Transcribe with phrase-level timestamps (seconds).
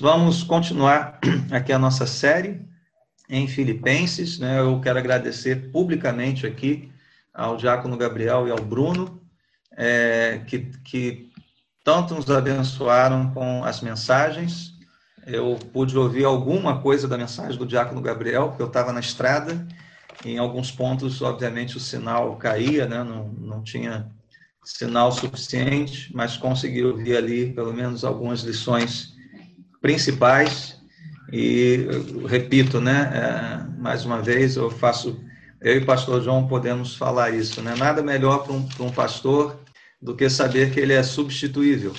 [0.00, 1.20] Vamos continuar
[1.52, 2.66] aqui a nossa série
[3.28, 4.38] em Filipenses.
[4.38, 4.58] Né?
[4.58, 6.90] Eu quero agradecer publicamente aqui
[7.34, 9.20] ao Diácono Gabriel e ao Bruno,
[9.76, 11.30] é, que, que
[11.84, 14.72] tanto nos abençoaram com as mensagens.
[15.26, 19.68] Eu pude ouvir alguma coisa da mensagem do Diácono Gabriel, porque eu estava na estrada.
[20.24, 23.04] Em alguns pontos, obviamente, o sinal caía, né?
[23.04, 24.10] não, não tinha
[24.64, 29.09] sinal suficiente, mas consegui ouvir ali pelo menos algumas lições
[29.80, 30.78] principais.
[31.32, 31.86] E
[32.26, 35.18] repito, né, é, mais uma vez, eu faço,
[35.60, 37.74] eu e o pastor João podemos falar isso, né?
[37.76, 39.60] Nada melhor para um, um pastor
[40.02, 41.94] do que saber que ele é substituível.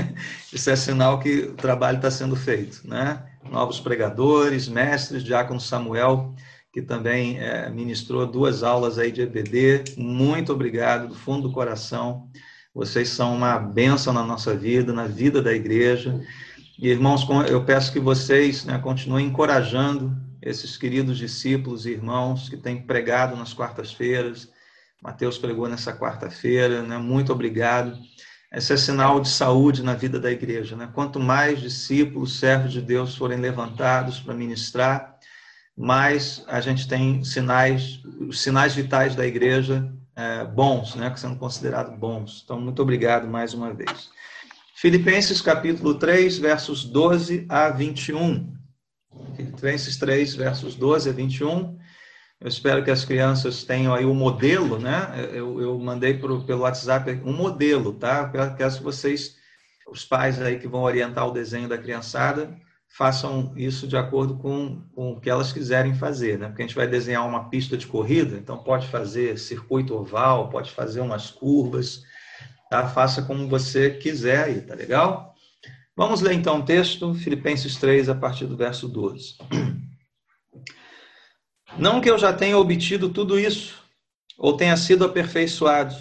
[0.52, 3.22] isso é sinal que o trabalho está sendo feito, né?
[3.50, 6.34] Novos pregadores, mestres, diácono Samuel,
[6.72, 9.84] que também é, ministrou duas aulas aí de EBD.
[9.96, 12.28] Muito obrigado, do fundo do coração.
[12.74, 16.20] Vocês são uma bênção na nossa vida, na vida da igreja.
[16.78, 22.82] Irmãos, eu peço que vocês né, continuem encorajando esses queridos discípulos e irmãos que têm
[22.82, 24.50] pregado nas quartas-feiras.
[25.00, 26.98] Mateus pregou nessa quarta-feira, né?
[26.98, 27.96] Muito obrigado.
[28.52, 30.88] Esse é sinal de saúde na vida da igreja, né?
[30.92, 35.16] Quanto mais discípulos, servos de Deus forem levantados para ministrar,
[35.76, 41.08] mais a gente tem sinais, os sinais vitais da igreja é, bons, né?
[41.10, 42.42] Que sendo considerados bons.
[42.44, 44.10] Então, muito obrigado mais uma vez.
[44.84, 48.52] Filipenses capítulo 3, versos 12 a 21.
[49.34, 51.78] Filipenses 3, versos 12 a 21.
[52.38, 55.30] Eu espero que as crianças tenham aí o um modelo, né?
[55.32, 58.28] Eu, eu mandei pro, pelo WhatsApp um modelo, tá?
[58.28, 59.36] Quero que vocês,
[59.90, 62.54] os pais aí que vão orientar o desenho da criançada,
[62.86, 66.48] façam isso de acordo com, com o que elas quiserem fazer, né?
[66.48, 70.70] Porque a gente vai desenhar uma pista de corrida, então pode fazer circuito oval, pode
[70.72, 72.02] fazer umas curvas,
[72.74, 72.88] Tá?
[72.88, 75.32] Faça como você quiser aí, tá legal?
[75.94, 79.36] Vamos ler então o texto, Filipenses 3, a partir do verso 12.
[81.78, 83.80] Não que eu já tenha obtido tudo isso,
[84.36, 85.94] ou tenha sido aperfeiçoado,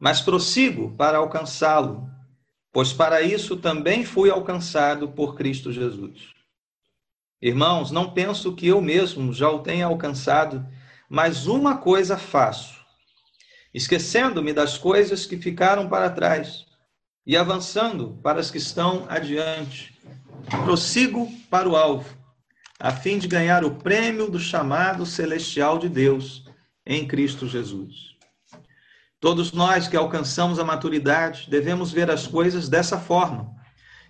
[0.00, 2.10] mas prossigo para alcançá-lo,
[2.72, 6.34] pois para isso também fui alcançado por Cristo Jesus.
[7.40, 10.66] Irmãos, não penso que eu mesmo já o tenha alcançado,
[11.08, 12.75] mas uma coisa faço
[13.76, 16.64] esquecendo-me das coisas que ficaram para trás
[17.26, 19.94] e avançando para as que estão adiante.
[20.64, 22.16] Prossigo para o alvo,
[22.80, 26.46] a fim de ganhar o prêmio do chamado celestial de Deus
[26.86, 28.16] em Cristo Jesus.
[29.20, 33.54] Todos nós que alcançamos a maturidade devemos ver as coisas dessa forma.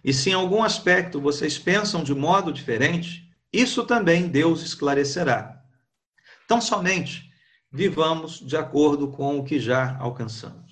[0.04, 5.60] E se em algum aspecto vocês pensam de modo diferente, isso também Deus esclarecerá.
[6.46, 7.26] Tão somente
[7.72, 10.66] vivamos de acordo com o que já alcançamos.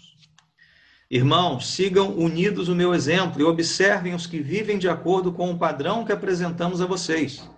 [1.10, 5.59] Irmãos, sigam unidos o meu exemplo e observem os que vivem de acordo com o
[5.59, 7.49] padrão que apresentamos a vocês.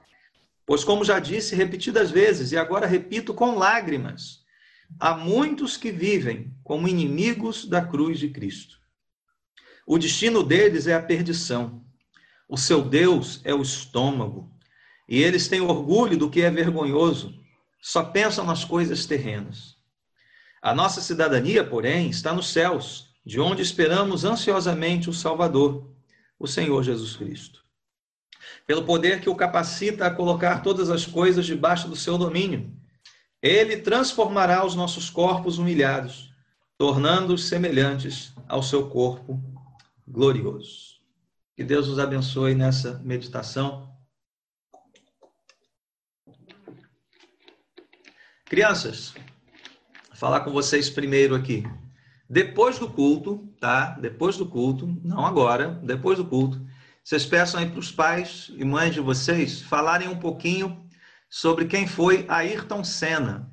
[0.67, 4.41] Pois, como já disse repetidas vezes, e agora repito com lágrimas,
[4.99, 8.81] há muitos que vivem como inimigos da cruz de Cristo.
[9.87, 11.85] O destino deles é a perdição.
[12.49, 14.51] O seu Deus é o estômago.
[15.09, 17.46] E eles têm orgulho do que é vergonhoso
[17.87, 19.77] só pensam nas coisas terrenas.
[20.61, 25.89] A nossa cidadania, porém, está nos céus, de onde esperamos ansiosamente o Salvador,
[26.37, 27.65] o Senhor Jesus Cristo.
[28.67, 32.77] Pelo poder que o capacita a colocar todas as coisas debaixo do seu domínio,
[33.41, 36.35] ele transformará os nossos corpos humilhados,
[36.77, 39.41] tornando-os semelhantes ao seu corpo
[40.09, 40.97] glorioso.
[41.55, 43.96] Que Deus os abençoe nessa meditação.
[48.49, 49.13] Crianças,
[50.15, 51.69] falar com vocês primeiro aqui.
[52.31, 53.99] Depois do culto, tá?
[54.01, 56.65] Depois do culto, não agora, depois do culto,
[57.03, 60.89] vocês peçam aí para os pais e mães de vocês falarem um pouquinho
[61.29, 63.51] sobre quem foi Ayrton Senna.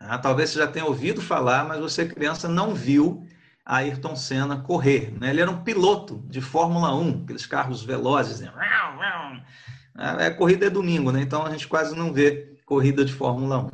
[0.00, 3.28] Ah, talvez você já tenha ouvido falar, mas você, criança, não viu
[3.66, 5.12] Ayrton Senna correr.
[5.20, 5.28] Né?
[5.28, 8.40] Ele era um piloto de Fórmula 1, aqueles carros velozes.
[8.40, 8.50] Né?
[10.20, 11.20] É, corrida é domingo, né?
[11.20, 13.70] Então a gente quase não vê corrida de Fórmula 1.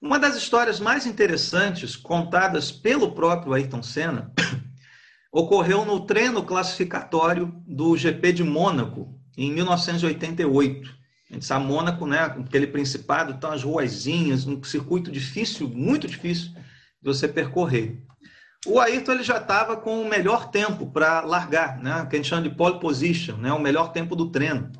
[0.00, 4.32] Uma das histórias mais interessantes contadas pelo próprio Ayrton Senna
[5.32, 11.04] ocorreu no treino classificatório do GP de Mônaco, em 1988.
[11.30, 16.52] A gente sabe, Mônaco, né, aquele principado, então as ruazinhas, um circuito difícil, muito difícil
[16.52, 16.62] de
[17.02, 18.04] você percorrer.
[18.66, 22.28] O Ayrton ele já estava com o melhor tempo para largar, né, que a gente
[22.28, 24.70] chama de pole position, né, o melhor tempo do treino.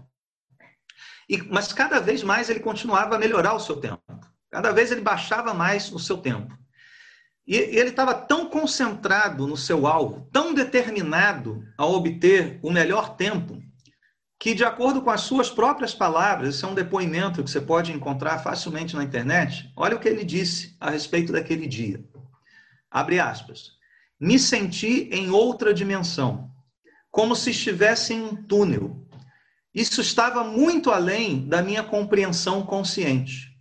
[1.29, 4.03] E, mas cada vez mais ele continuava a melhorar o seu tempo.
[4.51, 6.57] Cada vez ele baixava mais o seu tempo.
[7.47, 13.17] E, e ele estava tão concentrado no seu alvo, tão determinado a obter o melhor
[13.17, 13.63] tempo,
[14.39, 17.93] que, de acordo com as suas próprias palavras, isso é um depoimento que você pode
[17.93, 19.73] encontrar facilmente na internet.
[19.77, 22.05] Olha o que ele disse a respeito daquele dia.
[22.91, 23.73] Abre aspas.
[24.21, 26.51] Me senti em outra dimensão,
[27.11, 29.04] como se estivesse em um túnel.
[29.75, 33.53] Isso estava muito além da minha compreensão consciente.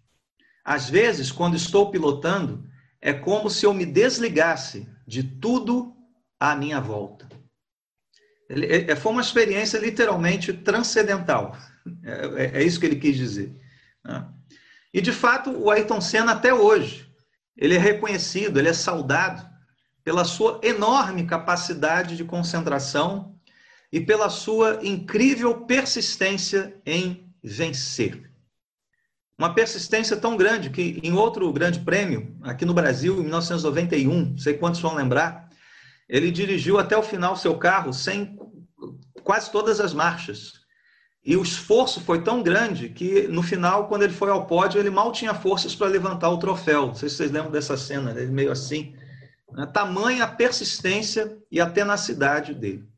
[0.64, 2.70] Às vezes, quando estou pilotando,
[3.02, 5.94] é como se eu me desligasse de tudo
[6.40, 7.28] à minha volta.
[8.50, 11.58] Ele, é, foi uma experiência literalmente transcendental.
[12.04, 13.54] É, é, é isso que ele quis dizer.
[14.06, 14.26] Né?
[14.94, 17.12] E, de fato, o Ayrton Senna, até hoje,
[17.58, 19.46] ele é reconhecido, ele é saudado
[20.04, 23.33] pela sua enorme capacidade de concentração
[23.94, 28.28] e pela sua incrível persistência em vencer.
[29.38, 34.38] Uma persistência tão grande que, em outro grande prêmio, aqui no Brasil, em 1991, não
[34.40, 35.48] sei quantos vão lembrar,
[36.10, 38.36] ele dirigiu até o final seu carro sem
[39.24, 40.54] quase todas as marchas.
[41.24, 44.90] E o esforço foi tão grande que, no final, quando ele foi ao pódio, ele
[44.90, 46.88] mal tinha forças para levantar o troféu.
[46.88, 48.24] Não sei se vocês lembram dessa cena, né?
[48.24, 48.96] ele meio assim.
[49.52, 49.68] Né?
[49.68, 52.92] Tamanha a persistência e a tenacidade dele.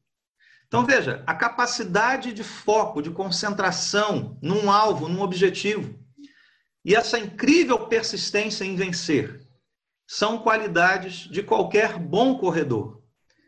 [0.76, 5.98] Então, veja, a capacidade de foco, de concentração num alvo, num objetivo,
[6.84, 9.48] e essa incrível persistência em vencer
[10.06, 13.02] são qualidades de qualquer bom corredor,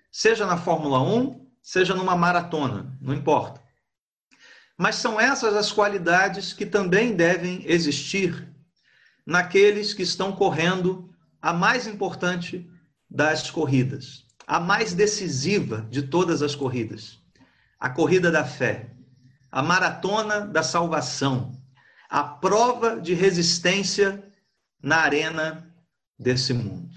[0.10, 3.62] seja na Fórmula 1, seja numa maratona, não importa.
[4.78, 8.50] Mas são essas as qualidades que também devem existir
[9.26, 12.66] naqueles que estão correndo a mais importante
[13.10, 17.20] das corridas, a mais decisiva de todas as corridas,
[17.78, 18.92] a corrida da fé,
[19.52, 21.52] a maratona da salvação,
[22.10, 24.24] a prova de resistência
[24.82, 25.70] na arena
[26.18, 26.96] desse mundo.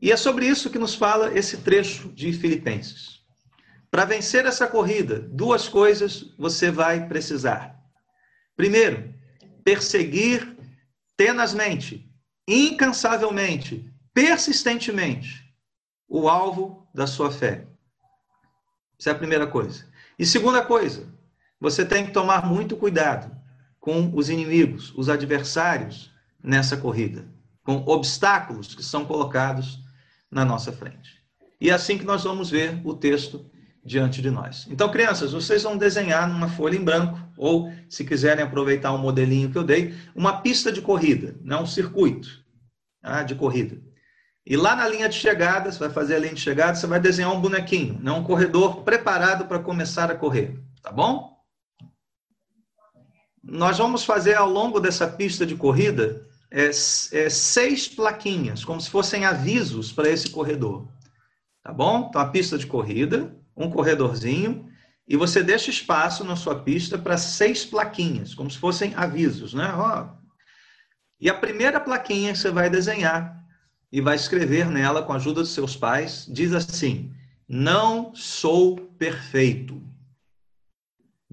[0.00, 3.20] E é sobre isso que nos fala esse trecho de Filipenses.
[3.90, 7.76] Para vencer essa corrida, duas coisas você vai precisar.
[8.54, 9.12] Primeiro,
[9.64, 10.56] perseguir
[11.16, 12.08] tenazmente,
[12.46, 15.45] incansavelmente, persistentemente
[16.08, 17.66] o alvo da sua fé.
[18.98, 19.86] Essa é a primeira coisa.
[20.18, 21.06] E segunda coisa,
[21.60, 23.34] você tem que tomar muito cuidado
[23.80, 26.10] com os inimigos, os adversários
[26.42, 27.26] nessa corrida,
[27.62, 29.80] com obstáculos que são colocados
[30.30, 31.22] na nossa frente.
[31.60, 33.50] E é assim que nós vamos ver o texto
[33.84, 34.66] diante de nós.
[34.68, 39.50] Então, crianças, vocês vão desenhar numa folha em branco, ou, se quiserem aproveitar um modelinho
[39.50, 41.56] que eu dei, uma pista de corrida, né?
[41.56, 42.44] um circuito
[43.00, 43.22] tá?
[43.22, 43.80] de corrida.
[44.46, 47.00] E lá na linha de chegada, você vai fazer a linha de chegada, você vai
[47.00, 48.12] desenhar um bonequinho, né?
[48.12, 50.56] um corredor preparado para começar a correr.
[50.82, 51.36] Tá bom?
[53.46, 58.90] nós vamos fazer ao longo dessa pista de corrida é, é, seis plaquinhas, como se
[58.90, 60.88] fossem avisos para esse corredor.
[61.62, 62.06] Tá bom?
[62.08, 64.68] Então, a pista de corrida, um corredorzinho,
[65.08, 69.72] e você deixa espaço na sua pista para seis plaquinhas, como se fossem avisos, né?
[69.76, 70.08] Ó.
[71.20, 73.36] E a primeira plaquinha que você vai desenhar
[73.92, 77.12] e vai escrever nela com a ajuda dos seus pais, diz assim:
[77.48, 79.82] Não sou perfeito.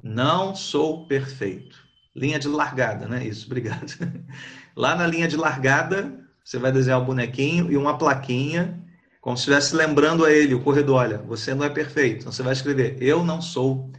[0.01, 1.77] Não sou perfeito.
[2.15, 3.25] Linha de largada, né?
[3.25, 3.93] Isso, obrigado.
[4.75, 8.83] Lá na linha de largada, você vai desenhar um bonequinho e uma plaquinha,
[9.21, 12.21] como se estivesse lembrando a ele, o corredor, olha, você não é perfeito.
[12.21, 13.91] Então você vai escrever, eu não sou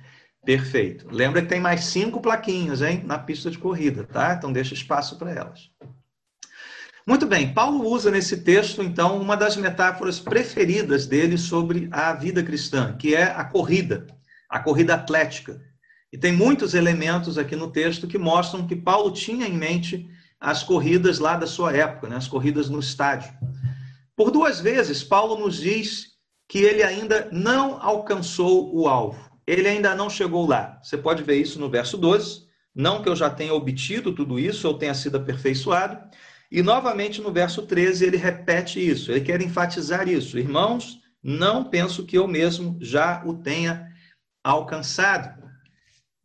[0.45, 1.07] perfeito.
[1.11, 3.03] Lembra que tem mais cinco plaquinhas, hein?
[3.05, 4.35] Na pista de corrida, tá?
[4.35, 5.71] Então deixa espaço para elas.
[7.07, 12.43] Muito bem, Paulo usa nesse texto, então, uma das metáforas preferidas dele sobre a vida
[12.43, 14.07] cristã, que é a corrida,
[14.49, 15.61] a corrida atlética.
[16.11, 20.09] E tem muitos elementos aqui no texto que mostram que Paulo tinha em mente
[20.41, 22.17] as corridas lá da sua época, né?
[22.17, 23.35] as corridas no estádio.
[24.17, 26.07] Por duas vezes, Paulo nos diz
[26.49, 30.81] que ele ainda não alcançou o alvo, ele ainda não chegou lá.
[30.83, 32.45] Você pode ver isso no verso 12.
[32.75, 35.99] Não que eu já tenha obtido tudo isso, ou tenha sido aperfeiçoado.
[36.55, 40.39] E novamente no verso 13 ele repete isso, ele quer enfatizar isso.
[40.39, 43.89] Irmãos, não penso que eu mesmo já o tenha
[44.41, 45.43] alcançado.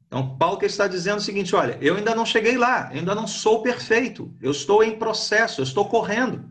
[0.06, 3.64] Então, Paulo está dizendo o seguinte: olha, eu ainda não cheguei lá, ainda não sou
[3.64, 6.48] perfeito, eu estou em processo, eu estou correndo.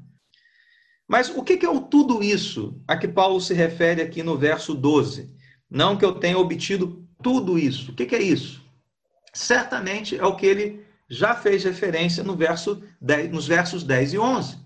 [1.07, 4.75] Mas o que é o tudo isso a que Paulo se refere aqui no verso
[4.75, 5.33] 12?
[5.71, 7.93] Não que eu tenha obtido tudo isso.
[7.93, 8.61] O que é isso?
[9.33, 14.19] Certamente é o que ele já fez referência no verso 10, nos versos 10 e
[14.19, 14.59] 11,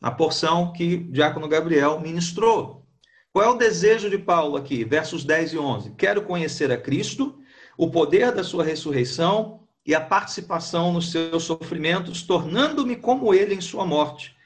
[0.00, 2.86] na porção que o diácono Gabriel ministrou.
[3.32, 4.84] Qual é o desejo de Paulo aqui?
[4.84, 5.90] Versos 10 e 11.
[5.92, 7.38] Quero conhecer a Cristo
[7.76, 13.60] o poder da sua ressurreição e a participação nos seus sofrimentos, tornando-me como ele em
[13.60, 14.36] sua morte,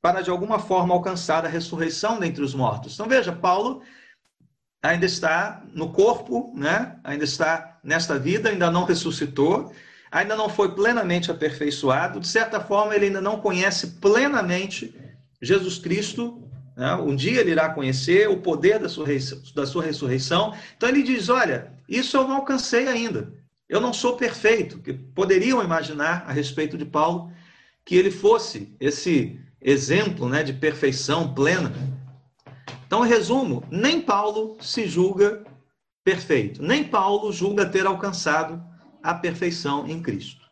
[0.00, 2.94] para de alguma forma alcançar a ressurreição dentre os mortos.
[2.94, 3.82] Então veja, Paulo
[4.82, 6.98] ainda está no corpo, né?
[7.04, 9.72] ainda está nesta vida, ainda não ressuscitou,
[10.10, 14.94] ainda não foi plenamente aperfeiçoado, de certa forma, ele ainda não conhece plenamente
[15.40, 16.42] Jesus Cristo.
[16.76, 16.94] Né?
[16.94, 19.06] Um dia ele irá conhecer o poder da sua,
[19.54, 20.54] da sua ressurreição.
[20.76, 23.32] Então ele diz: Olha, isso eu não alcancei ainda.
[23.68, 24.78] Eu não sou perfeito.
[24.78, 27.30] Que poderiam imaginar a respeito de Paulo
[27.84, 31.72] que ele fosse esse exemplo né, de perfeição plena.
[32.86, 35.44] Então, em resumo, nem Paulo se julga
[36.04, 38.62] perfeito, nem Paulo julga ter alcançado
[39.02, 40.46] a perfeição em Cristo.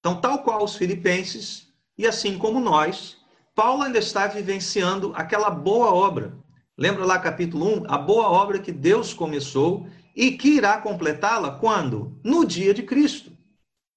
[0.00, 1.68] Então, tal qual os filipenses,
[1.98, 3.16] e assim como nós,
[3.54, 6.36] Paulo ainda está vivenciando aquela boa obra.
[6.78, 7.84] Lembra lá capítulo 1?
[7.88, 12.20] A boa obra que Deus começou e que irá completá-la quando?
[12.22, 13.32] No dia de Cristo.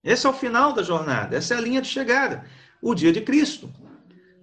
[0.03, 2.45] Esse é o final da jornada, essa é a linha de chegada,
[2.81, 3.69] o dia de Cristo.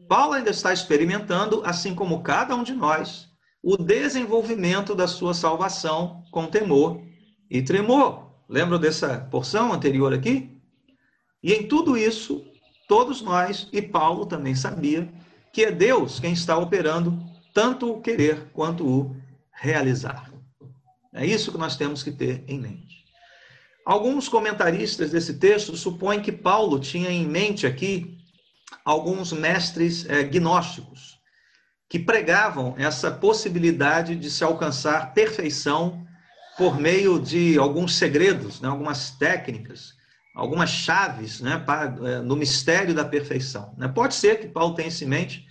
[0.07, 3.29] Paulo ainda está experimentando, assim como cada um de nós,
[3.63, 7.03] o desenvolvimento da sua salvação com temor
[7.51, 8.26] e tremor.
[8.49, 10.51] Lembra dessa porção anterior aqui?
[11.43, 12.45] E em tudo isso,
[12.89, 15.13] todos nós, e Paulo também sabia,
[15.53, 17.19] que é Deus quem está operando
[17.53, 19.17] tanto o querer quanto o
[19.51, 20.31] realizar.
[21.13, 23.05] É isso que nós temos que ter em mente.
[23.85, 28.19] Alguns comentaristas desse texto supõem que Paulo tinha em mente aqui
[28.85, 31.19] alguns mestres é, gnósticos
[31.89, 36.05] que pregavam essa possibilidade de se alcançar perfeição
[36.57, 39.95] por meio de alguns segredos, né, algumas técnicas,
[40.35, 43.75] algumas chaves né, para, é, no mistério da perfeição.
[43.77, 43.89] Né?
[43.89, 45.47] Pode ser que Paulo tenha em mente,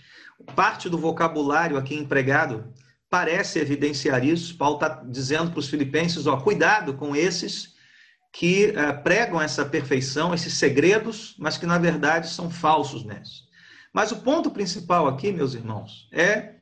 [0.54, 2.72] parte do vocabulário aqui empregado
[3.10, 4.56] parece evidenciar isso.
[4.56, 7.74] Paulo está dizendo para os filipenses: ó, cuidado com esses
[8.32, 13.46] que uh, pregam essa perfeição, esses segredos, mas que na verdade são falsos mestres.
[13.92, 16.56] Mas o ponto principal aqui, meus irmãos, é,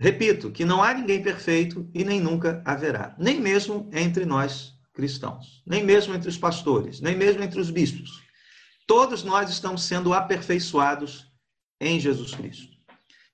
[0.00, 5.62] repito, que não há ninguém perfeito e nem nunca haverá, nem mesmo entre nós cristãos,
[5.66, 8.22] nem mesmo entre os pastores, nem mesmo entre os bispos.
[8.86, 11.30] Todos nós estamos sendo aperfeiçoados
[11.80, 12.76] em Jesus Cristo.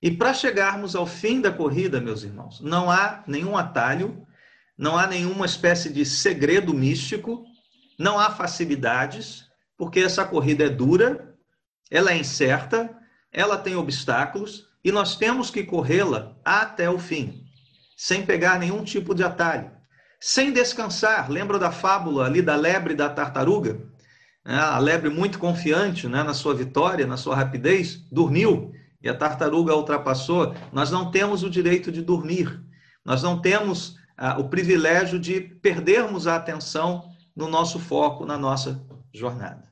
[0.01, 4.27] E para chegarmos ao fim da corrida, meus irmãos, não há nenhum atalho,
[4.77, 7.43] não há nenhuma espécie de segredo místico
[7.97, 9.45] não há facilidades,
[9.75, 11.35] porque essa corrida é dura,
[11.89, 12.95] ela é incerta,
[13.31, 17.43] ela tem obstáculos e nós temos que corrê-la até o fim,
[17.97, 19.69] sem pegar nenhum tipo de atalho,
[20.17, 21.29] sem descansar.
[21.29, 23.81] Lembra da fábula ali da lebre e da tartaruga?
[24.45, 28.71] É, a lebre, muito confiante né, na sua vitória, na sua rapidez, dormiu
[29.03, 30.55] e a tartaruga ultrapassou.
[30.71, 32.57] Nós não temos o direito de dormir,
[33.03, 38.81] nós não temos ah, o privilégio de perdermos a atenção no nosso foco, na nossa
[39.13, 39.67] jornada.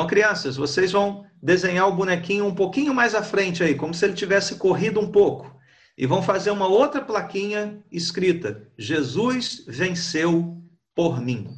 [0.00, 4.02] Então, crianças, vocês vão desenhar o bonequinho um pouquinho mais à frente aí, como se
[4.02, 5.54] ele tivesse corrido um pouco.
[5.96, 10.58] E vão fazer uma outra plaquinha escrita: Jesus venceu
[10.94, 11.54] por mim.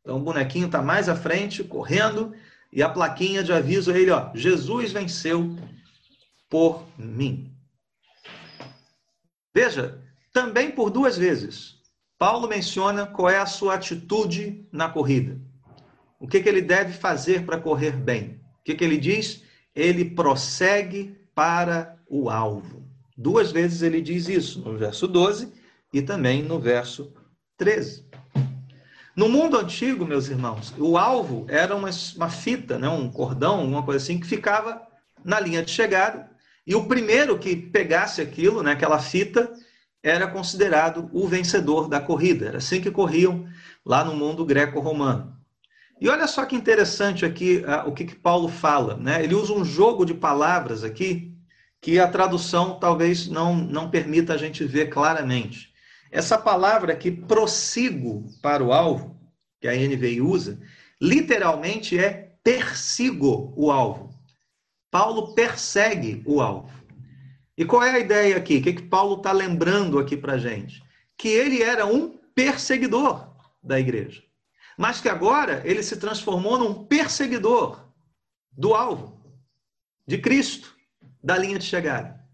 [0.00, 2.32] Então, o bonequinho está mais à frente, correndo,
[2.72, 5.54] e a plaquinha de aviso a ele: ó, Jesus venceu
[6.48, 7.54] por mim.
[9.54, 10.02] Veja,
[10.32, 11.74] também por duas vezes.
[12.18, 15.38] Paulo menciona qual é a sua atitude na corrida.
[16.18, 18.40] O que, que ele deve fazer para correr bem?
[18.60, 19.42] O que, que ele diz?
[19.74, 22.86] Ele prossegue para o alvo.
[23.16, 25.52] Duas vezes ele diz isso, no verso 12
[25.92, 27.12] e também no verso
[27.56, 28.06] 13.
[29.14, 33.82] No mundo antigo, meus irmãos, o alvo era uma, uma fita, né, um cordão, uma
[33.82, 34.82] coisa assim, que ficava
[35.24, 36.30] na linha de chegada.
[36.66, 39.50] E o primeiro que pegasse aquilo, né, aquela fita,
[40.02, 42.46] era considerado o vencedor da corrida.
[42.46, 43.46] Era assim que corriam
[43.84, 45.35] lá no mundo greco-romano.
[46.00, 48.96] E olha só que interessante aqui uh, o que, que Paulo fala.
[48.96, 49.24] Né?
[49.24, 51.34] Ele usa um jogo de palavras aqui
[51.80, 55.72] que a tradução talvez não, não permita a gente ver claramente.
[56.10, 59.16] Essa palavra aqui, prossigo para o alvo,
[59.60, 60.60] que a NVI usa,
[61.00, 64.10] literalmente é persigo o alvo.
[64.90, 66.70] Paulo persegue o alvo.
[67.56, 68.58] E qual é a ideia aqui?
[68.58, 70.82] O que, que Paulo está lembrando aqui para gente?
[71.16, 74.22] Que ele era um perseguidor da igreja,
[74.76, 77.88] mas que agora ele se transformou num perseguidor
[78.52, 79.20] do alvo,
[80.06, 80.74] de Cristo,
[81.22, 82.24] da linha de chegada.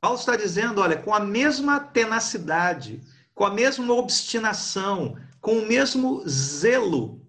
[0.00, 3.02] Paulo está dizendo, olha, com a mesma tenacidade,
[3.34, 7.24] com a mesma obstinação, com o mesmo zelo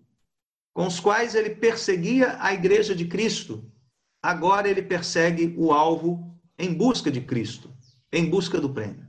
[0.76, 3.64] com os quais ele perseguia a igreja de Cristo,
[4.22, 7.74] agora ele persegue o alvo em busca de Cristo,
[8.12, 9.08] em busca do prêmio.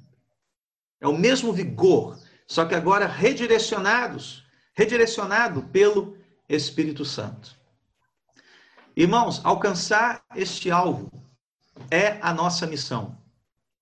[1.01, 2.17] É o mesmo vigor,
[2.47, 4.46] só que agora redirecionados,
[4.77, 6.17] redirecionado pelo
[6.49, 7.57] Espírito Santo.
[8.95, 11.11] Irmãos, alcançar este alvo
[11.91, 13.17] é a nossa missão.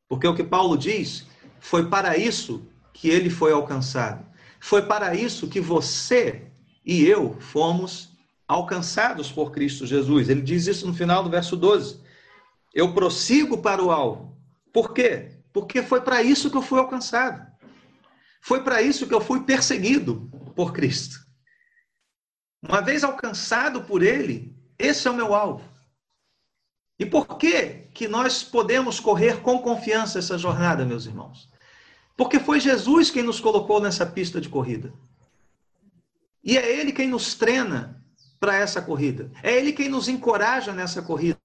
[0.08, 1.26] Porque o que Paulo diz
[1.58, 4.24] foi para isso que ele foi alcançado.
[4.60, 6.46] Foi para isso que você
[6.86, 8.10] e eu fomos
[8.46, 10.28] alcançados por Cristo Jesus.
[10.28, 12.00] Ele diz isso no final do verso 12.
[12.72, 14.36] Eu prossigo para o alvo.
[14.72, 15.32] Por quê?
[15.52, 17.44] Porque foi para isso que eu fui alcançado.
[18.40, 21.25] Foi para isso que eu fui perseguido por Cristo.
[22.62, 25.68] Uma vez alcançado por Ele, esse é o meu alvo.
[26.99, 31.50] E por que que nós podemos correr com confiança essa jornada, meus irmãos?
[32.16, 34.92] Porque foi Jesus quem nos colocou nessa pista de corrida.
[36.42, 38.02] E é Ele quem nos treina
[38.38, 39.30] para essa corrida.
[39.42, 41.38] É Ele quem nos encoraja nessa corrida.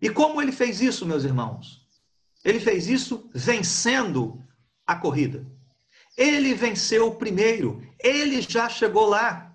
[0.00, 1.86] E como Ele fez isso, meus irmãos?
[2.44, 4.44] Ele fez isso vencendo
[4.86, 5.46] a corrida.
[6.16, 7.82] Ele venceu primeiro.
[8.04, 9.50] Ele já chegou lá.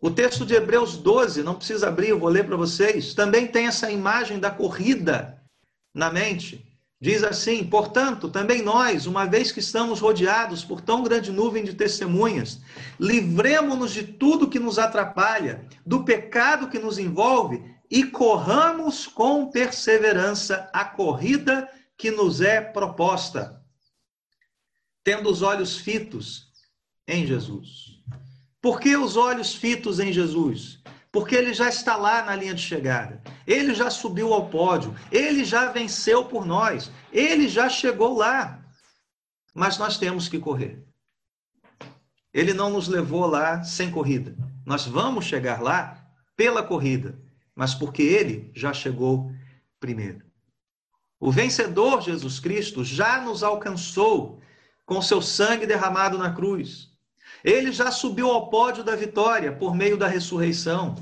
[0.00, 3.68] O texto de Hebreus 12, não precisa abrir, eu vou ler para vocês, também tem
[3.68, 5.40] essa imagem da corrida
[5.94, 6.66] na mente.
[7.00, 11.74] Diz assim: portanto, também nós, uma vez que estamos rodeados por tão grande nuvem de
[11.74, 12.60] testemunhas,
[12.98, 20.68] livremos-nos de tudo que nos atrapalha, do pecado que nos envolve e corramos com perseverança
[20.72, 23.62] a corrida que nos é proposta,
[25.04, 26.51] tendo os olhos fitos
[27.12, 28.00] em Jesus.
[28.60, 30.80] Por que os olhos fitos em Jesus?
[31.10, 33.20] Porque ele já está lá na linha de chegada.
[33.46, 34.94] Ele já subiu ao pódio.
[35.10, 36.90] Ele já venceu por nós.
[37.12, 38.64] Ele já chegou lá.
[39.54, 40.82] Mas nós temos que correr.
[42.32, 44.34] Ele não nos levou lá sem corrida.
[44.64, 46.02] Nós vamos chegar lá
[46.34, 47.20] pela corrida,
[47.54, 49.30] mas porque ele já chegou
[49.78, 50.24] primeiro.
[51.20, 54.40] O vencedor Jesus Cristo já nos alcançou
[54.86, 56.91] com seu sangue derramado na cruz.
[57.44, 60.94] Ele já subiu ao pódio da vitória por meio da ressurreição.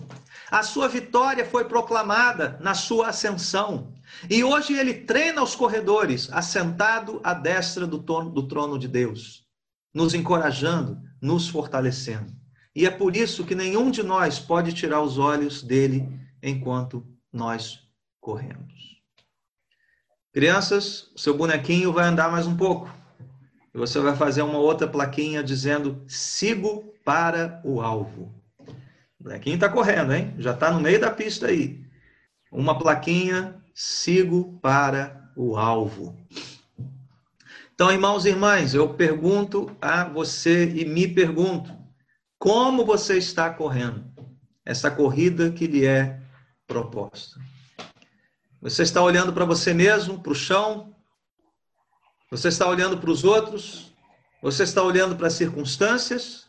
[0.51, 3.93] A sua vitória foi proclamada na sua ascensão.
[4.29, 9.45] E hoje ele treina os corredores, assentado à destra do trono, do trono de Deus,
[9.95, 12.33] nos encorajando, nos fortalecendo.
[12.75, 16.09] E é por isso que nenhum de nós pode tirar os olhos dele
[16.43, 17.81] enquanto nós
[18.21, 19.01] corremos.
[20.33, 23.00] Crianças, seu bonequinho vai andar mais um pouco.
[23.75, 28.35] E você vai fazer uma outra plaquinha dizendo: sigo para o alvo.
[29.19, 30.35] Molequinho está correndo, hein?
[30.39, 31.85] Já está no meio da pista aí.
[32.51, 36.17] Uma plaquinha: sigo para o alvo.
[37.75, 41.73] Então, irmãos e irmãs, eu pergunto a você e me pergunto:
[42.39, 44.05] como você está correndo
[44.65, 46.21] essa corrida que lhe é
[46.67, 47.41] proposta?
[48.61, 50.95] Você está olhando para você mesmo, para o chão,
[52.31, 53.93] você está olhando para os outros?
[54.41, 56.47] Você está olhando para as circunstâncias?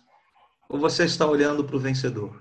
[0.69, 2.39] Ou você está olhando para o vencedor?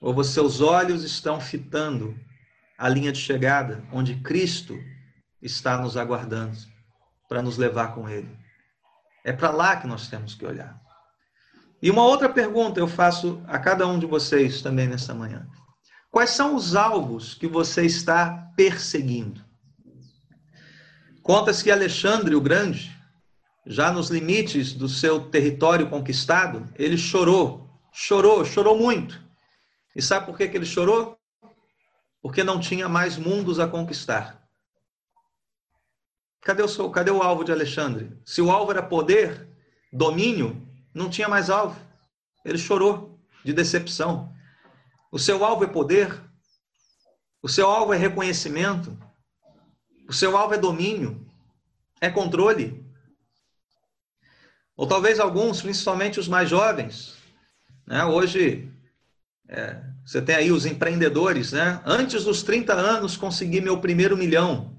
[0.00, 2.18] Ou os seus olhos estão fitando
[2.76, 4.76] a linha de chegada, onde Cristo
[5.40, 6.58] está nos aguardando
[7.28, 8.36] para nos levar com Ele?
[9.24, 10.78] É para lá que nós temos que olhar.
[11.80, 15.46] E uma outra pergunta eu faço a cada um de vocês também nesta manhã.
[16.10, 19.43] Quais são os alvos que você está perseguindo?
[21.24, 22.94] Conta-se que Alexandre o Grande,
[23.66, 29.18] já nos limites do seu território conquistado, ele chorou, chorou, chorou muito.
[29.96, 31.18] E sabe por que, que ele chorou?
[32.20, 34.46] Porque não tinha mais mundos a conquistar.
[36.42, 38.12] Cadê o, cadê o alvo de Alexandre?
[38.22, 39.48] Se o alvo era poder,
[39.90, 41.80] domínio, não tinha mais alvo.
[42.44, 44.30] Ele chorou de decepção.
[45.10, 46.20] O seu alvo é poder,
[47.42, 48.94] o seu alvo é reconhecimento,
[50.08, 51.26] o seu alvo é domínio,
[52.00, 52.84] é controle.
[54.76, 57.16] Ou talvez alguns, principalmente os mais jovens,
[57.86, 58.04] né?
[58.04, 58.70] hoje
[59.48, 61.80] é, você tem aí os empreendedores, né?
[61.84, 64.76] Antes dos 30 anos consegui meu primeiro milhão.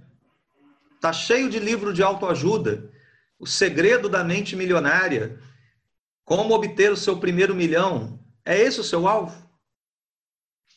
[1.00, 2.92] Tá cheio de livro de autoajuda.
[3.40, 5.40] O segredo da mente milionária.
[6.24, 8.20] Como obter o seu primeiro milhão?
[8.44, 9.36] É esse o seu alvo?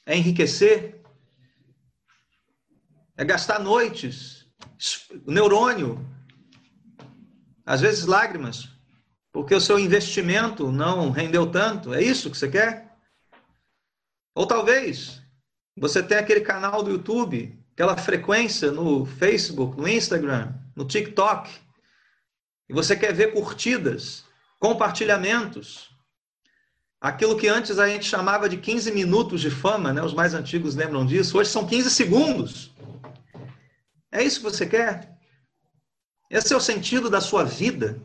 [0.07, 1.03] É enriquecer?
[3.17, 4.38] É gastar noites
[5.27, 6.05] neurônio,
[7.64, 8.68] às vezes lágrimas,
[9.33, 11.92] porque o seu investimento não rendeu tanto.
[11.92, 12.97] É isso que você quer?
[14.35, 15.23] Ou talvez
[15.77, 21.51] você tem aquele canal do YouTube, aquela frequência no Facebook, no Instagram, no TikTok,
[22.68, 24.25] e você quer ver curtidas,
[24.59, 25.88] compartilhamentos,
[27.01, 30.03] aquilo que antes a gente chamava de 15 minutos de fama, né?
[30.03, 31.38] Os mais antigos lembram disso.
[31.38, 32.73] Hoje são 15 segundos.
[34.11, 35.18] É isso que você quer?
[36.31, 38.03] Esse é o sentido da sua vida?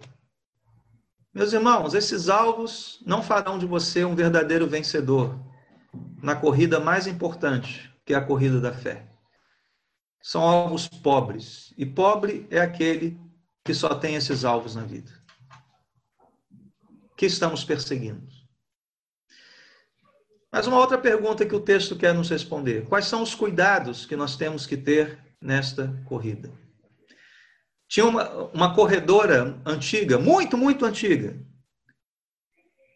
[1.33, 5.39] Meus irmãos, esses alvos não farão de você um verdadeiro vencedor
[6.21, 9.09] na corrida mais importante, que é a corrida da fé.
[10.21, 11.73] São alvos pobres.
[11.77, 13.19] E pobre é aquele
[13.65, 15.11] que só tem esses alvos na vida.
[17.15, 18.27] que estamos perseguindo?
[20.51, 24.15] Mas uma outra pergunta que o texto quer nos responder: quais são os cuidados que
[24.15, 26.51] nós temos que ter nesta corrida?
[27.87, 31.37] Tinha uma, uma corredora antiga, muito, muito antiga,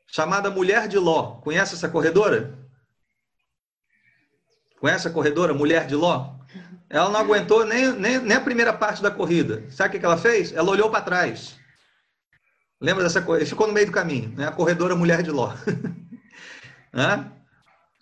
[0.07, 1.39] chamada Mulher de Ló.
[1.41, 2.57] Conhece essa corredora?
[4.79, 6.35] Conhece a corredora Mulher de Ló?
[6.89, 9.69] Ela não aguentou nem, nem, nem a primeira parte da corrida.
[9.69, 10.53] Sabe o que ela fez?
[10.53, 11.59] Ela olhou para trás.
[12.79, 13.45] Lembra dessa coisa?
[13.45, 14.47] Ficou no meio do caminho, né?
[14.47, 15.53] A corredora Mulher de Ló.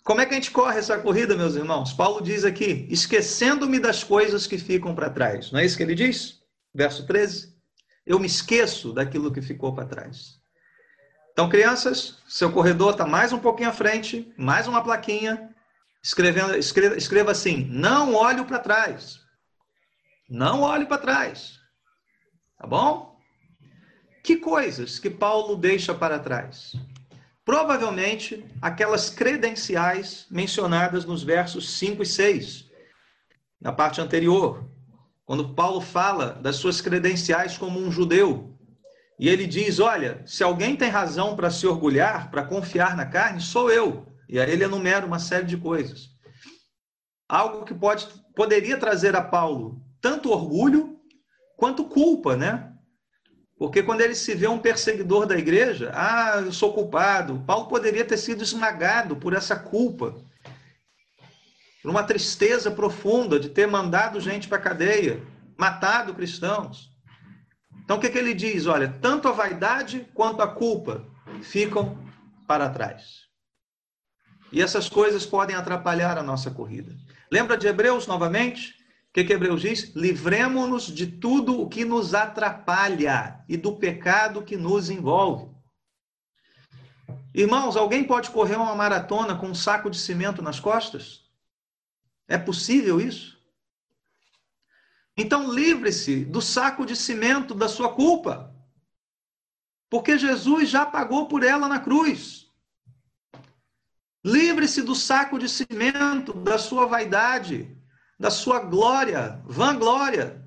[0.06, 1.92] Como é que a gente corre essa corrida, meus irmãos?
[1.92, 5.50] Paulo diz aqui: esquecendo-me das coisas que ficam para trás.
[5.50, 6.40] Não é isso que ele diz?
[6.72, 7.52] Verso 13.
[8.06, 10.38] Eu me esqueço daquilo que ficou para trás.
[11.32, 15.52] Então, crianças, seu corredor está mais um pouquinho à frente, mais uma plaquinha,
[16.00, 19.18] escrevendo, escreva, escreva assim: não olhe para trás.
[20.30, 21.58] Não olhe para trás.
[22.56, 23.18] Tá bom?
[24.22, 26.74] Que coisas que Paulo deixa para trás?
[27.46, 32.66] Provavelmente aquelas credenciais mencionadas nos versos 5 e 6,
[33.60, 34.68] na parte anterior,
[35.24, 38.52] quando Paulo fala das suas credenciais como um judeu.
[39.18, 43.40] E ele diz: Olha, se alguém tem razão para se orgulhar, para confiar na carne,
[43.40, 44.06] sou eu.
[44.28, 46.10] E aí ele enumera uma série de coisas.
[47.28, 51.00] Algo que pode, poderia trazer a Paulo tanto orgulho
[51.56, 52.75] quanto culpa, né?
[53.58, 57.42] Porque quando ele se vê um perseguidor da igreja, ah, eu sou culpado.
[57.46, 60.14] Paulo poderia ter sido esmagado por essa culpa,
[61.82, 65.22] por uma tristeza profunda de ter mandado gente para a cadeia,
[65.56, 66.90] matado cristãos.
[67.82, 68.66] Então o que, que ele diz?
[68.66, 71.06] Olha, tanto a vaidade quanto a culpa
[71.40, 71.98] ficam
[72.46, 73.26] para trás.
[74.52, 76.94] E essas coisas podem atrapalhar a nossa corrida.
[77.32, 78.75] Lembra de Hebreus novamente?
[79.16, 79.94] Que, que Hebreus diz?
[79.94, 85.56] Livremos-nos de tudo o que nos atrapalha e do pecado que nos envolve.
[87.32, 91.30] Irmãos, alguém pode correr uma maratona com um saco de cimento nas costas?
[92.28, 93.40] É possível isso?
[95.16, 98.54] Então livre-se do saco de cimento da sua culpa.
[99.88, 102.52] Porque Jesus já pagou por ela na cruz.
[104.22, 107.75] Livre-se do saco de cimento da sua vaidade,
[108.18, 110.46] da sua glória, vanglória,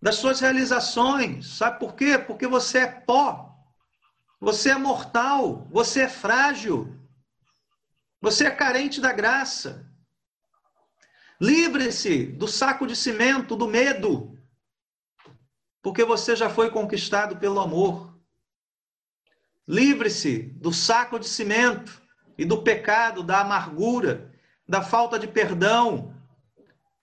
[0.00, 1.46] das suas realizações.
[1.56, 2.18] Sabe por quê?
[2.18, 3.54] Porque você é pó.
[4.40, 6.98] Você é mortal, você é frágil.
[8.20, 9.86] Você é carente da graça.
[11.40, 14.38] Livre-se do saco de cimento, do medo,
[15.80, 18.14] porque você já foi conquistado pelo amor.
[19.66, 22.02] Livre-se do saco de cimento
[22.36, 24.34] e do pecado, da amargura,
[24.68, 26.14] da falta de perdão,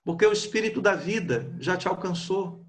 [0.07, 2.65] porque o espírito da vida já te alcançou.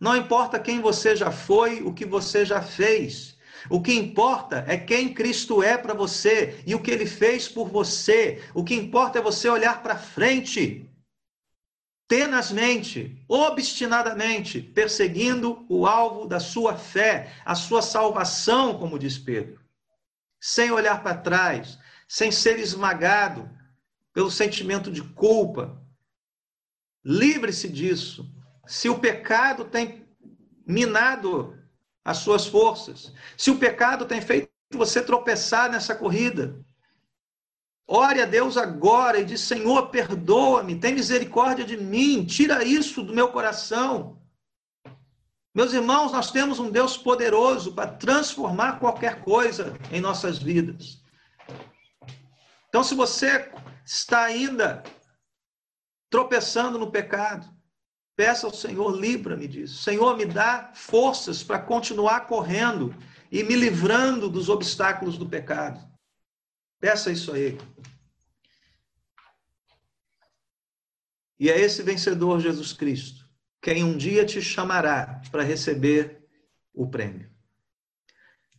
[0.00, 3.38] Não importa quem você já foi, o que você já fez.
[3.70, 7.68] O que importa é quem Cristo é para você e o que ele fez por
[7.68, 8.42] você.
[8.54, 10.90] O que importa é você olhar para frente,
[12.08, 19.60] tenazmente, obstinadamente, perseguindo o alvo da sua fé, a sua salvação, como diz Pedro.
[20.40, 21.78] Sem olhar para trás,
[22.08, 23.48] sem ser esmagado
[24.12, 25.80] pelo sentimento de culpa,
[27.04, 28.30] Livre-se disso.
[28.66, 30.06] Se o pecado tem
[30.66, 31.58] minado
[32.04, 36.64] as suas forças, se o pecado tem feito você tropeçar nessa corrida,
[37.86, 43.14] ore a Deus agora e diz: Senhor, perdoa-me, tem misericórdia de mim, tira isso do
[43.14, 44.20] meu coração.
[45.54, 51.02] Meus irmãos, nós temos um Deus poderoso para transformar qualquer coisa em nossas vidas.
[52.68, 53.52] Então, se você
[53.84, 54.82] está ainda
[56.12, 57.50] tropeçando no pecado.
[58.14, 59.82] Peça ao Senhor, livra-me disso.
[59.82, 62.94] Senhor, me dá forças para continuar correndo
[63.32, 65.84] e me livrando dos obstáculos do pecado.
[66.78, 67.60] Peça isso a Ele.
[71.40, 73.22] E é esse vencedor Jesus Cristo
[73.62, 76.26] quem um dia te chamará para receber
[76.74, 77.30] o prêmio.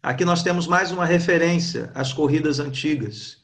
[0.01, 3.42] Aqui nós temos mais uma referência às corridas antigas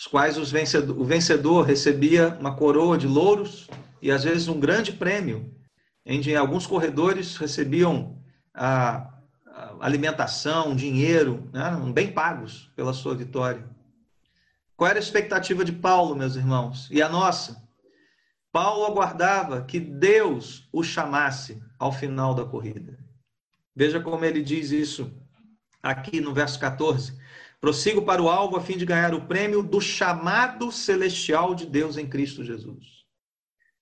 [0.00, 3.68] os quais os vencedor, o vencedor recebia uma coroa de louros
[4.00, 5.54] e às vezes um grande prêmio,
[6.06, 8.18] em alguns corredores recebiam
[8.54, 9.12] a,
[9.46, 13.68] a alimentação, dinheiro, né, bem pagos pela sua vitória.
[14.74, 16.88] Qual era a expectativa de Paulo, meus irmãos?
[16.90, 17.62] E a nossa?
[18.50, 22.98] Paulo aguardava que Deus o chamasse ao final da corrida.
[23.76, 25.12] Veja como ele diz isso
[25.82, 27.19] aqui no verso 14.
[27.60, 31.98] Prossigo para o alvo a fim de ganhar o prêmio do chamado celestial de Deus
[31.98, 33.04] em Cristo Jesus.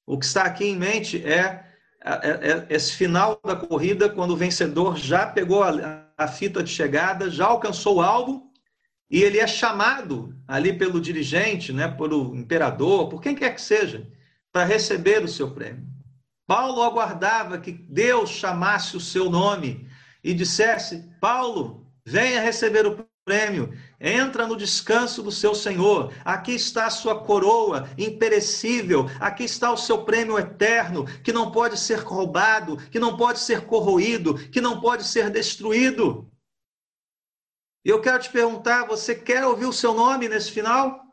[0.05, 1.65] O que está aqui em mente é,
[2.05, 6.71] é, é esse final da corrida, quando o vencedor já pegou a, a fita de
[6.71, 8.51] chegada, já alcançou o alvo
[9.11, 14.11] e ele é chamado ali pelo dirigente, né, pelo imperador, por quem quer que seja,
[14.53, 15.87] para receber o seu prêmio.
[16.47, 19.89] Paulo aguardava que Deus chamasse o seu nome
[20.25, 26.15] e dissesse: Paulo, venha receber o prêmio, entra no descanso do seu Senhor.
[26.25, 31.79] Aqui está a sua coroa imperecível, aqui está o seu prêmio eterno, que não pode
[31.79, 36.27] ser roubado, que não pode ser corroído, que não pode ser destruído.
[37.85, 41.05] E eu quero te perguntar: você quer ouvir o seu nome nesse final?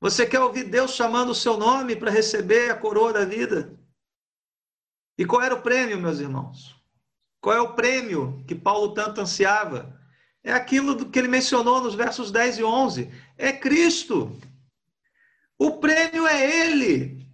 [0.00, 3.78] Você quer ouvir Deus chamando o seu nome para receber a coroa da vida?
[5.18, 6.74] E qual era o prêmio, meus irmãos?
[7.42, 9.94] Qual é o prêmio que Paulo tanto ansiava?
[10.46, 13.10] É aquilo que ele mencionou nos versos 10 e 11.
[13.36, 14.32] É Cristo.
[15.58, 17.26] O prêmio é Ele.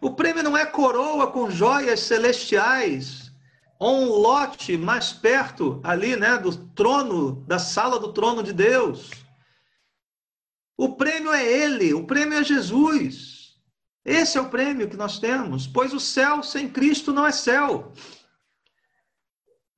[0.00, 3.30] O prêmio não é coroa com joias celestiais,
[3.78, 9.12] ou um lote mais perto ali, né, do trono, da sala do trono de Deus.
[10.76, 13.54] O prêmio é Ele, o prêmio é Jesus.
[14.04, 17.92] Esse é o prêmio que nós temos, pois o céu sem Cristo não é céu.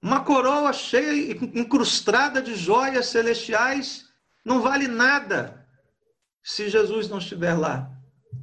[0.03, 4.07] Uma coroa cheia, incrustada de joias celestiais,
[4.45, 5.67] não vale nada
[6.43, 7.91] se Jesus não estiver lá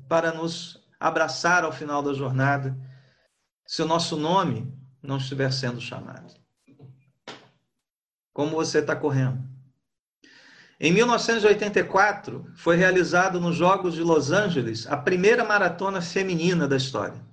[0.09, 2.77] para nos abraçar ao final da jornada,
[3.65, 6.33] se o nosso nome não estiver sendo chamado.
[8.33, 9.41] Como você está correndo?
[10.79, 17.23] Em 1984, foi realizado nos Jogos de Los Angeles a primeira maratona feminina da história.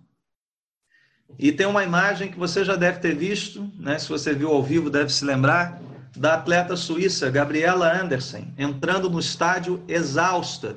[1.39, 3.99] E tem uma imagem que você já deve ter visto, né?
[3.99, 5.81] se você viu ao vivo, deve se lembrar,
[6.17, 10.77] da atleta suíça Gabriela Andersen, entrando no estádio exausta.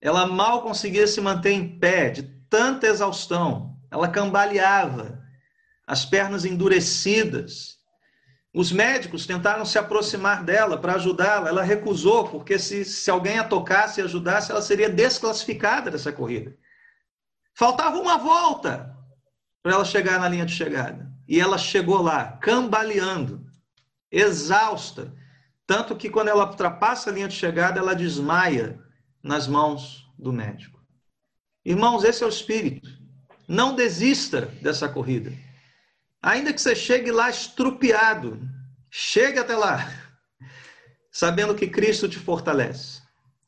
[0.00, 3.76] Ela mal conseguia se manter em pé, de tanta exaustão.
[3.90, 5.18] Ela cambaleava,
[5.86, 7.78] as pernas endurecidas.
[8.52, 11.48] Os médicos tentaram se aproximar dela para ajudá-la.
[11.48, 16.54] Ela recusou, porque se, se alguém a tocasse e ajudasse, ela seria desclassificada dessa corrida.
[17.54, 18.93] Faltava uma volta
[19.64, 21.10] para ela chegar na linha de chegada.
[21.26, 23.50] E ela chegou lá, cambaleando,
[24.12, 25.10] exausta.
[25.66, 28.78] Tanto que quando ela ultrapassa a linha de chegada, ela desmaia
[29.22, 30.78] nas mãos do médico.
[31.64, 32.90] Irmãos, esse é o espírito.
[33.48, 35.32] Não desista dessa corrida.
[36.22, 38.38] Ainda que você chegue lá estrupiado,
[38.90, 39.90] chegue até lá,
[41.10, 43.00] sabendo que Cristo te fortalece.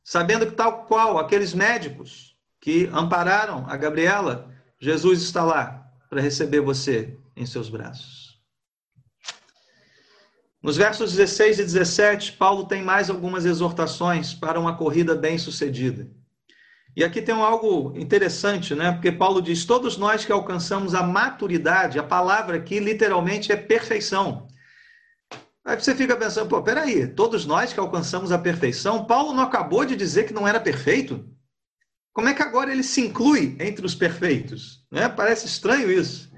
[0.02, 4.50] Sabendo que, tal qual aqueles médicos que ampararam a Gabriela,
[4.80, 5.85] Jesus está lá,
[6.16, 8.40] para receber você em seus braços.
[10.62, 16.10] Nos versos 16 e 17, Paulo tem mais algumas exortações para uma corrida bem-sucedida.
[16.96, 18.92] E aqui tem algo interessante, né?
[18.92, 24.48] Porque Paulo diz: todos nós que alcançamos a maturidade, a palavra aqui literalmente é perfeição.
[25.66, 29.84] Aí você fica pensando, pô, peraí, todos nós que alcançamos a perfeição, Paulo não acabou
[29.84, 31.28] de dizer que não era perfeito?
[32.16, 34.82] Como é que agora ele se inclui entre os perfeitos?
[34.90, 35.06] Né?
[35.06, 36.32] Parece estranho isso.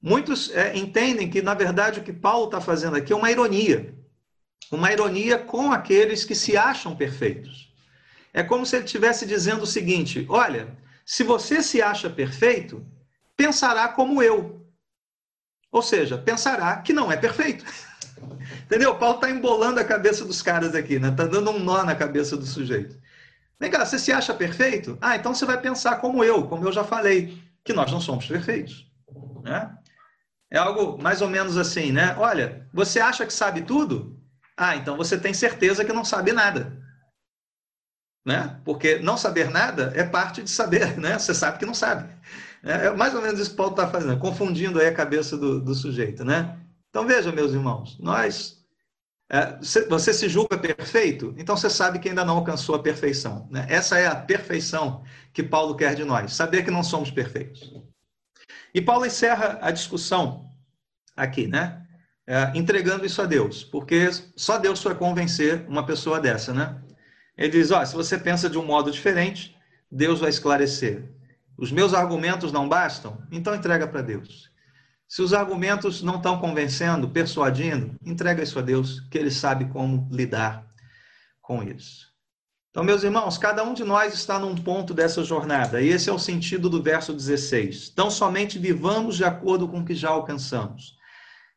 [0.00, 3.94] Muitos é, entendem que, na verdade, o que Paulo está fazendo aqui é uma ironia.
[4.72, 7.70] Uma ironia com aqueles que se acham perfeitos.
[8.32, 12.82] É como se ele estivesse dizendo o seguinte: olha, se você se acha perfeito,
[13.36, 14.66] pensará como eu.
[15.70, 17.62] Ou seja, pensará que não é perfeito.
[18.64, 18.94] Entendeu?
[18.94, 21.10] Paulo está embolando a cabeça dos caras aqui, né?
[21.10, 22.98] Está dando um nó na cabeça do sujeito.
[23.58, 24.98] Vem cá, você se acha perfeito?
[25.00, 28.26] Ah, então você vai pensar como eu, como eu já falei, que nós não somos
[28.26, 28.86] perfeitos.
[29.42, 29.76] Né?
[30.50, 32.14] É algo mais ou menos assim, né?
[32.18, 34.20] Olha, você acha que sabe tudo?
[34.56, 36.80] Ah, então você tem certeza que não sabe nada.
[38.26, 38.60] Né?
[38.64, 41.18] Porque não saber nada é parte de saber, né?
[41.18, 42.08] Você sabe que não sabe.
[42.62, 45.60] É, é mais ou menos isso que Paulo está fazendo, confundindo aí a cabeça do,
[45.60, 46.58] do sujeito, né?
[46.88, 48.63] Então veja, meus irmãos, nós
[49.88, 51.34] você se julga perfeito?
[51.38, 53.48] Então você sabe que ainda não alcançou a perfeição.
[53.50, 53.66] Né?
[53.68, 57.72] Essa é a perfeição que Paulo quer de nós, saber que não somos perfeitos.
[58.74, 60.44] E Paulo encerra a discussão
[61.16, 61.80] aqui, né?
[62.26, 66.80] É, entregando isso a Deus, porque só Deus vai convencer uma pessoa dessa, né?
[67.36, 69.56] Ele diz: ó, se você pensa de um modo diferente,
[69.90, 71.12] Deus vai esclarecer.
[71.56, 73.22] Os meus argumentos não bastam?
[73.30, 74.50] Então entrega para Deus.
[75.14, 80.08] Se os argumentos não estão convencendo, persuadindo, entrega isso a Deus, que Ele sabe como
[80.10, 80.66] lidar
[81.40, 82.08] com isso.
[82.70, 86.12] Então, meus irmãos, cada um de nós está num ponto dessa jornada, e esse é
[86.12, 87.90] o sentido do verso 16.
[87.92, 90.96] Então, somente vivamos de acordo com o que já alcançamos.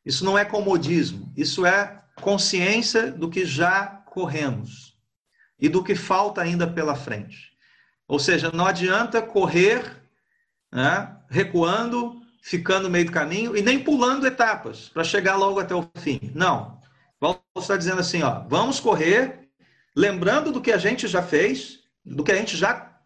[0.06, 4.94] Isso não é comodismo, isso é consciência do que já corremos
[5.60, 7.54] e do que falta ainda pela frente.
[8.08, 10.00] Ou seja, não adianta correr
[10.72, 15.76] né, recuando, ficando no meio do caminho e nem pulando etapas para chegar logo até
[15.76, 16.32] o fim.
[16.34, 16.80] Não.
[17.20, 19.50] Paulo está dizendo assim, ó, vamos correr,
[19.94, 22.98] lembrando do que a gente já fez, do que a gente já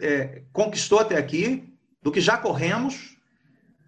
[0.00, 3.16] é, conquistou até aqui, do que já corremos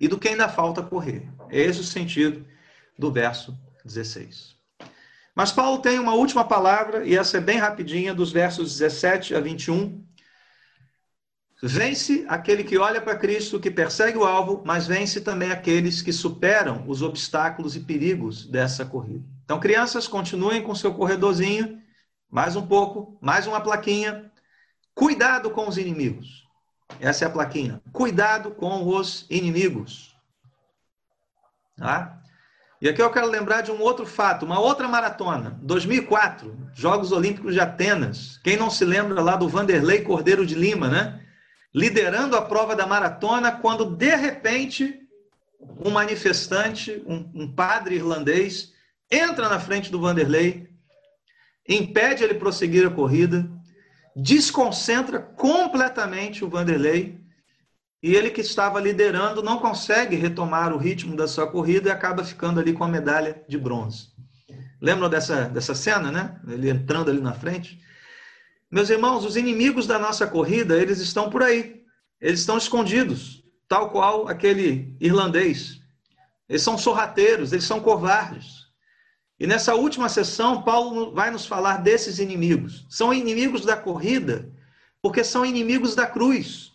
[0.01, 1.29] e do que ainda falta correr.
[1.49, 2.45] É esse o sentido
[2.99, 4.57] do verso 16.
[5.33, 9.41] Mas Paulo tem uma última palavra, e essa é bem rapidinha, dos versos 17 a
[9.41, 10.05] 21.
[11.65, 16.13] Vence aquele que olha para Cristo, que persegue o alvo, mas vence também aqueles que
[16.13, 19.25] superam os obstáculos e perigos dessa corrida.
[19.45, 21.81] Então, crianças, continuem com seu corredorzinho,
[22.29, 24.29] mais um pouco, mais uma plaquinha.
[24.93, 26.49] Cuidado com os inimigos.
[26.99, 27.81] Essa é a plaquinha.
[27.93, 30.17] Cuidado com os inimigos.
[31.77, 32.19] Tá?
[32.81, 37.55] E aqui eu quero lembrar de um outro fato, uma outra maratona, 2004, Jogos Olímpicos
[37.55, 38.41] de Atenas.
[38.43, 41.22] Quem não se lembra lá do Vanderlei Cordeiro de Lima, né?
[41.75, 45.01] Liderando a prova da maratona, quando de repente
[45.85, 48.73] um manifestante, um, um padre irlandês,
[49.11, 50.69] entra na frente do Vanderlei,
[51.69, 53.49] impede ele prosseguir a corrida,
[54.15, 57.21] desconcentra completamente o Vanderlei
[58.03, 62.25] e ele que estava liderando não consegue retomar o ritmo da sua corrida e acaba
[62.25, 64.09] ficando ali com a medalha de bronze.
[64.81, 66.41] Lembram dessa, dessa cena, né?
[66.49, 67.81] Ele entrando ali na frente.
[68.73, 71.85] Meus irmãos, os inimigos da nossa corrida, eles estão por aí.
[72.19, 75.79] Eles estão escondidos, tal qual aquele irlandês.
[76.49, 78.63] Eles são sorrateiros, eles são covardes.
[79.39, 82.87] E nessa última sessão, Paulo vai nos falar desses inimigos.
[82.89, 84.51] São inimigos da corrida,
[85.03, 86.73] porque são inimigos da cruz.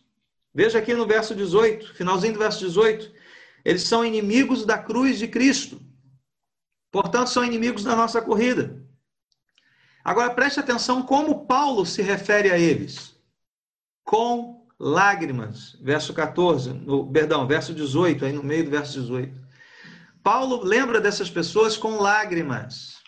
[0.53, 3.11] Veja aqui no verso 18, finalzinho do verso 18.
[3.65, 5.81] Eles são inimigos da cruz de Cristo.
[6.91, 8.85] Portanto, são inimigos da nossa corrida.
[10.07, 13.13] Agora preste atenção como Paulo se refere a eles.
[14.05, 15.77] Com lágrimas.
[15.81, 19.37] Verso 14, no, perdão, verso 18, aí no meio do verso 18.
[20.23, 23.03] Paulo lembra dessas pessoas com lágrimas.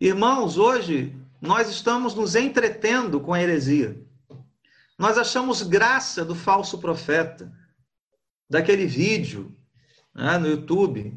[0.00, 4.00] Irmãos, hoje nós estamos nos entretendo com a heresia.
[4.96, 7.52] Nós achamos graça do falso profeta,
[8.48, 9.52] daquele vídeo
[10.14, 11.12] né, no YouTube.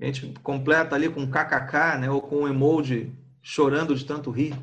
[0.00, 3.12] A gente completa ali com kkk, né, ou com um emoji
[3.48, 4.54] chorando de tanto rir.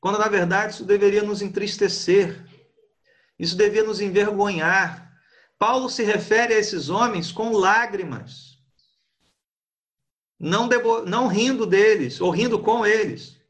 [0.00, 2.44] Quando na verdade isso deveria nos entristecer,
[3.38, 5.16] isso devia nos envergonhar.
[5.56, 8.58] Paulo se refere a esses homens com lágrimas,
[10.40, 11.02] não, debo...
[11.02, 13.40] não rindo deles, ou rindo com eles.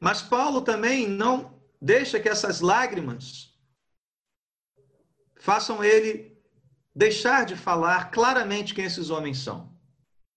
[0.00, 3.54] Mas Paulo também não deixa que essas lágrimas
[5.38, 6.34] façam ele
[6.94, 9.70] deixar de falar claramente quem esses homens são.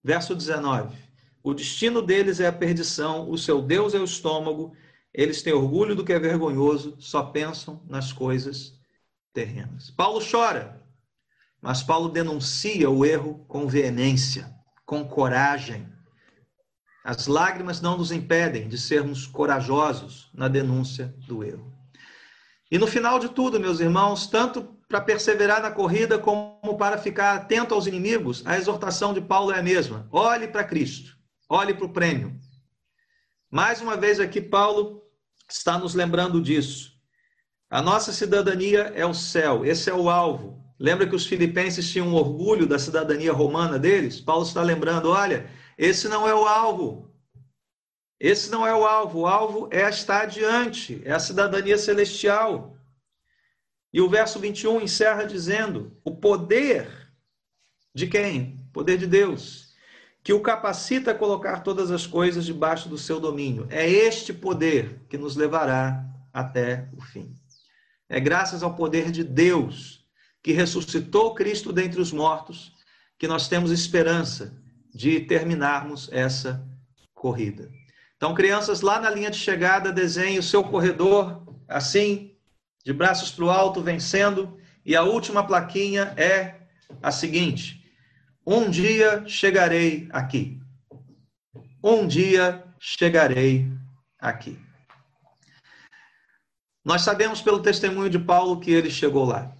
[0.04, 1.09] Verso 19:
[1.41, 4.73] O destino deles é a perdição, o seu Deus é o estômago,
[5.13, 8.73] eles têm orgulho do que é vergonhoso, só pensam nas coisas
[9.34, 9.89] terrenas.
[9.89, 10.84] Paulo chora,
[11.62, 14.54] mas Paulo denuncia o erro com veemência,
[14.86, 15.88] com coragem.
[17.04, 21.73] As lágrimas não nos impedem de sermos corajosos na denúncia do erro.
[22.71, 27.36] E no final de tudo, meus irmãos, tanto para perseverar na corrida como para ficar
[27.36, 30.08] atento aos inimigos, a exortação de Paulo é a mesma.
[30.12, 31.19] Olhe para Cristo,
[31.50, 32.40] olhe para o prêmio.
[33.50, 35.02] Mais uma vez aqui, Paulo
[35.50, 36.94] está nos lembrando disso.
[37.70, 40.64] A nossa cidadania é o céu, esse é o alvo.
[40.80, 44.22] Lembra que os filipenses tinham orgulho da cidadania romana deles?
[44.22, 47.14] Paulo está lembrando: olha, esse não é o alvo.
[48.20, 49.22] Esse não é o alvo.
[49.22, 52.78] O alvo é estar adiante, é a cidadania celestial.
[53.92, 57.12] E o verso 21 encerra dizendo: o poder
[57.94, 58.58] de quem?
[58.70, 59.69] O poder de Deus,
[60.30, 63.65] que o capacita a colocar todas as coisas debaixo do seu domínio.
[63.72, 67.34] É este poder que nos levará até o fim.
[68.08, 70.06] É graças ao poder de Deus
[70.44, 72.72] que ressuscitou Cristo dentre os mortos
[73.18, 74.56] que nós temos esperança
[74.94, 76.63] de terminarmos essa
[77.15, 77.68] corrida.
[78.15, 82.36] Então, crianças, lá na linha de chegada, desenhe o seu corredor assim,
[82.86, 84.60] de braços para o alto, vencendo.
[84.86, 86.67] E a última plaquinha é
[87.02, 87.79] a seguinte:
[88.52, 90.60] Um dia chegarei aqui.
[91.83, 93.71] Um dia chegarei
[94.19, 94.60] aqui.
[96.83, 99.56] Nós sabemos pelo testemunho de Paulo que ele chegou lá.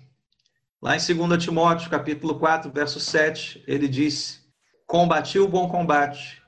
[0.82, 4.40] Lá em 2 Timóteo, capítulo 4, verso 7, ele disse:
[4.88, 6.42] Combati o bom combate,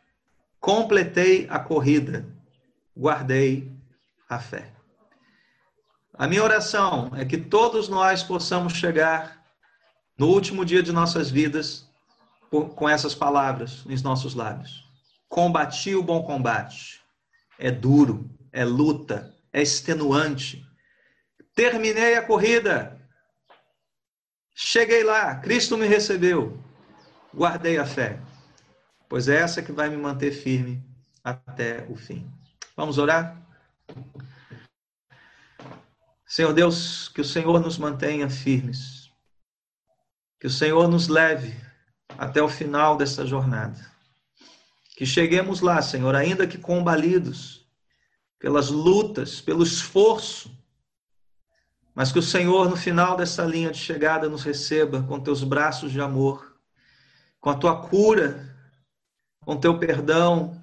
[0.59, 2.25] completei a corrida,
[2.97, 3.71] guardei
[4.27, 4.73] a fé.
[6.15, 9.45] A minha oração é que todos nós possamos chegar
[10.17, 11.90] no último dia de nossas vidas
[12.51, 14.83] com essas palavras nos nossos lábios.
[15.29, 17.01] Combati o bom combate.
[17.57, 20.65] É duro, é luta, é extenuante.
[21.55, 22.99] Terminei a corrida.
[24.53, 26.61] Cheguei lá, Cristo me recebeu,
[27.33, 28.19] guardei a fé,
[29.07, 30.83] pois é essa que vai me manter firme
[31.23, 32.29] até o fim.
[32.75, 33.41] Vamos orar?
[36.27, 39.09] Senhor Deus, que o Senhor nos mantenha firmes,
[40.39, 41.55] que o Senhor nos leve
[42.17, 43.79] até o final dessa jornada.
[44.95, 47.65] Que cheguemos lá, Senhor, ainda que combalidos
[48.39, 50.51] pelas lutas, pelo esforço,
[51.93, 55.91] mas que o Senhor, no final dessa linha de chegada, nos receba com teus braços
[55.91, 56.55] de amor,
[57.39, 58.55] com a tua cura,
[59.41, 60.61] com teu perdão,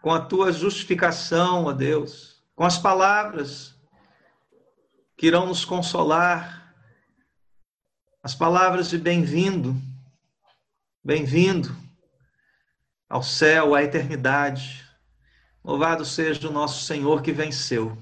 [0.00, 3.74] com a tua justificação, ó Deus, com as palavras
[5.16, 6.74] que irão nos consolar,
[8.22, 9.74] as palavras de bem-vindo,
[11.06, 11.72] bem-vindo
[13.08, 14.84] ao céu, à eternidade.
[15.62, 17.96] Louvado seja o nosso Senhor que venceu.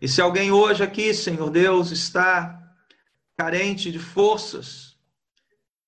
[0.00, 2.60] E se alguém hoje aqui, Senhor Deus, está
[3.36, 4.96] carente de forças,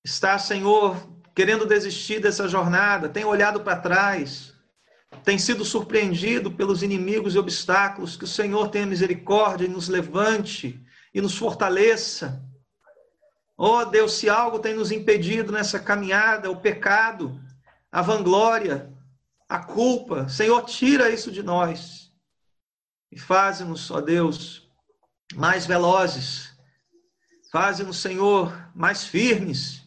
[0.04, 0.96] está, Senhor,
[1.34, 4.54] querendo desistir dessa jornada, tem olhado para trás,
[5.24, 10.80] tem sido surpreendido pelos inimigos e obstáculos, que o Senhor tenha misericórdia e nos levante
[11.12, 12.40] e nos fortaleça.
[13.62, 17.38] Oh Deus, se algo tem nos impedido nessa caminhada, o pecado,
[17.92, 18.90] a vanglória,
[19.46, 22.10] a culpa, Senhor, tira isso de nós
[23.12, 24.66] e faze-nos, ó Deus,
[25.34, 26.56] mais velozes,
[27.52, 29.86] faze-nos, Senhor, mais firmes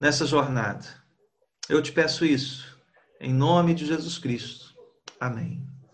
[0.00, 0.84] nessa jornada.
[1.68, 2.76] Eu te peço isso
[3.20, 4.74] em nome de Jesus Cristo.
[5.20, 5.69] Amém.